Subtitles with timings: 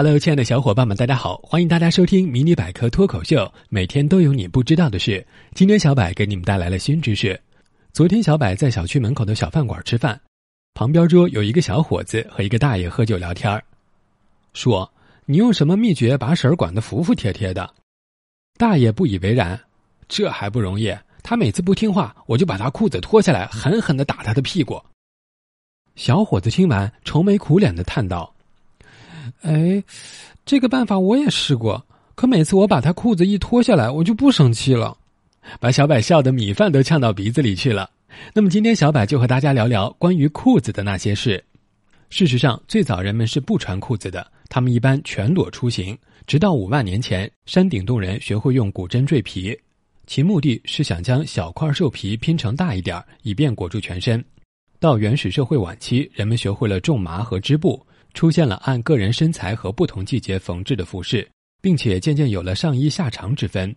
[0.00, 1.38] Hello，亲爱的小伙伴们，大家好！
[1.42, 5.26] 欢迎大家收听迷你百科脱口秀，每天都有你不知道的事。
[5.56, 7.40] 今天小柏给你们带来了新知识。
[7.92, 10.20] 昨天小柏在小区门口的小饭馆吃饭，
[10.72, 13.60] 旁边桌有一个小伙子和一个大爷喝酒聊天
[14.54, 14.88] 说
[15.26, 17.68] ：“你用什么秘诀把婶儿管得服服帖帖的？”
[18.56, 19.60] 大爷不以为然
[20.06, 20.96] ：“这还不容易？
[21.24, 24.80] 他每次不听话，我就把他裤子脱下来，狠狠的打他的屁股。”
[25.96, 28.32] 小伙子听完，愁眉苦脸的叹道。
[29.42, 29.82] 哎，
[30.44, 34.96] 这个办法我也试过，可每次我把他裤子一脱下来，我就不生气了，
[35.60, 37.88] 把小柏笑得米饭都呛到鼻子里去了。
[38.34, 41.42] 那么今天小柏就和大家聊聊关于裤子的那些事。
[42.10, 45.96] 事实上，最早人们是不穿裤子的，他们一般全裸出行。
[46.26, 49.56] 直到五万年前，山顶洞人学会用骨针缀皮，
[50.06, 54.22] 其目的是想将小块兽皮拼成大一点，以便裹住全身。
[54.80, 57.80] 到原始社会晚期，人们学会了种麻和织布。
[58.18, 61.24] 出现了按个人身材和不同季节缝制的服饰，
[61.62, 63.72] 并且渐渐有了上衣下长之分，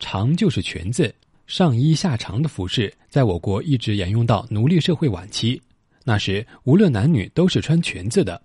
[0.00, 1.14] 长就是裙子，
[1.46, 5.62] 上衣下长的服饰在我国一直沿用到奴隶社会晚期。
[6.02, 8.42] 那时无论男女都是穿裙子的。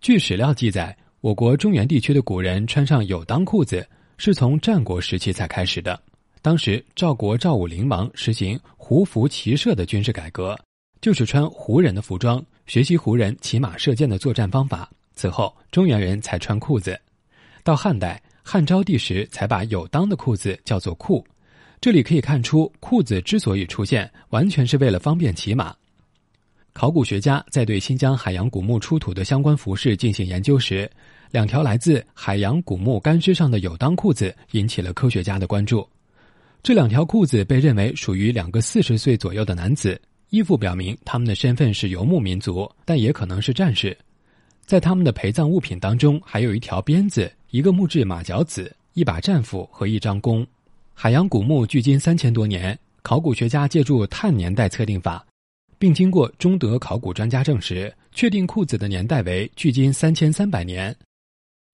[0.00, 6.02] 据史料记载，我国中原地区的古人穿上有裆裤子是从战国时期才开始的。
[6.42, 10.58] 当时赵国赵武灵王实行胡服骑射的军事改革。
[11.00, 14.88] 就是穿胡人的服装，学习胡人骑马射箭的作战方法。
[15.14, 17.00] 此后，中原人才穿裤子。
[17.64, 21.26] 到汉代，汉昭帝时才把有裆的裤子叫做裤。
[21.80, 25.74] 这里可以看出，裤子之所以出现，完全是为了方便骑马。
[26.74, 30.88] 考古学家在对新疆海洋古墓出土的相关服饰进行研究时，
[31.30, 35.88] 两条来自海洋古墓干尸上的有裆裤子引起了科学家的关注。
[36.62, 39.98] 这两条裤子被认为属于两个四十岁左右的男子。
[40.30, 43.96] 衣服表明他们的身份是游牧民族，但也可能是战士。
[44.66, 50.46] 在他们的陪葬物品当中，还有一条鞭子、一个木质马脚子、一把战斧和一张弓。
[50.92, 55.24] 海洋古墓距今三千多年，考古学家借助碳年代测定法，
[55.78, 60.94] 并经过中德考古专家证实，确定裤子的年代为距今三千三百年。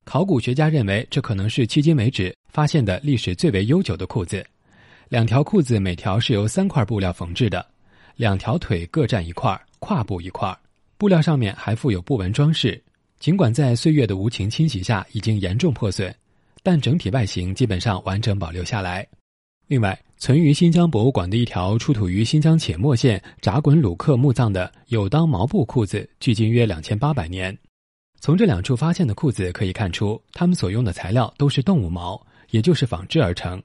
[0.05, 4.47] 考古学家认为，这可能是迄今为止发现的历史最为悠久的裤子。
[5.09, 7.74] 两条裤子每条是由三块布料缝制的。
[8.17, 10.57] 两条腿各占一块，胯部一块，
[10.97, 12.83] 布料上面还附有布纹装饰。
[13.19, 16.15] 尽管在岁月的无情侵袭下已经严重破损，
[16.63, 19.07] 但整体外形基本上完整保留下来。
[19.67, 27.57] 另外，存于新疆博物馆的一条出土于新疆且末县扎滚鲁克墓葬的有裆毛布裤子，距今约两千八百年。
[28.21, 32.21] 从这两处发现的裤子可以看出，他们所用的材料都是动物毛，
[32.51, 33.63] 也就是纺织而成。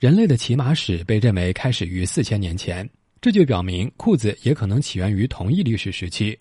[0.00, 2.88] 人类的骑马史被认为开始于四千年前。
[3.22, 6.36] 这就表明裤子也可能起源于同一历史时期。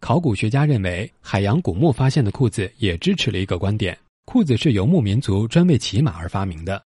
[0.00, 6.84] 考古学家认为，海洋古墓发现的裤子也支持了一个观点：裤子是游牧民族专为骑马而发明的。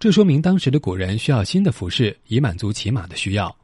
[0.00, 3.56] 这说明当时的古人需要新的服饰以满足骑马的需要。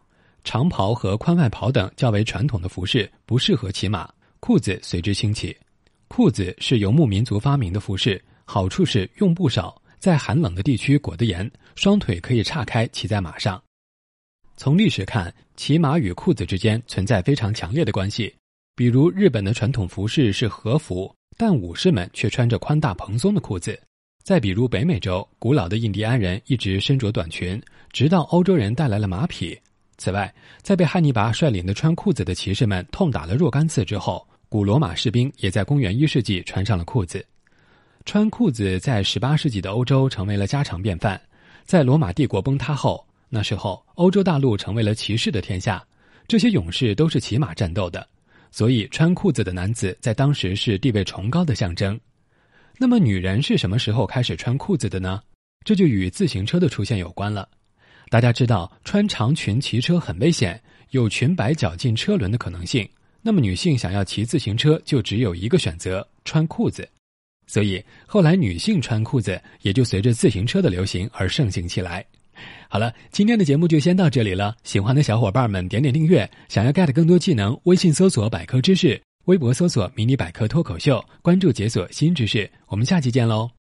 [0.44, 4.08] 长袍和宽外袍等较为传统的服饰不适合骑马，
[4.38, 5.56] 裤子随之兴起。
[6.06, 13.60] 裤子是游牧民族发明的服饰，好处是用布少，在寒冷的地区裹得严，双腿可以岔开骑在马上。
[14.56, 18.32] 从历史看，骑马与裤子之间存在非常强烈的关系。
[18.76, 23.78] 比如，日本的传统服饰是和服，但武士们却穿着宽大蓬松的裤子。
[24.22, 29.58] 再比如，北美洲古老的印第安人一直身着短裙，直到欧洲人带来了马匹。
[29.98, 30.32] 此外，
[30.62, 37.24] 在被汉尼拔率领的穿裤子的骑士们痛打了若干次之后，古罗马士兵也在公元一世纪穿上了裤子。
[38.04, 41.20] 穿裤子在十八世纪的欧洲成为了家常便饭。
[41.64, 43.04] 在罗马帝国崩塌后。
[43.34, 45.82] 那时候，欧洲大陆成为了骑士的天下，
[46.28, 48.06] 这些勇士都是骑马战斗的，
[48.50, 51.98] 所以穿裤子的男子在当时是地位崇高的象征。
[52.76, 55.22] 那么，女人是什么时候开始穿裤子的呢？
[55.64, 57.48] 这就与自行车的出现有关了。
[58.10, 62.86] 大家知道，穿长裙骑车很危险，有裙摆绞进车轮的可能性。
[63.22, 66.86] 那么，女性想要骑自行车，就只有一个选择：穿裤子。
[67.46, 72.04] 所以，后来女性穿裤子也就随着自行车的流行而盛行起来。
[72.68, 74.54] 好了，今天的节目就先到这里了。
[74.64, 82.50] 喜欢的小伙伴们点点订阅，想要 get 更多技能，微信搜索百科知识，微博搜索迷你百科脱口秀，关注解锁新知识。
[82.68, 83.61] 我们下期见喽。